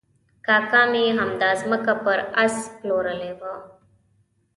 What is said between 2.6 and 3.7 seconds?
پلورلې وه.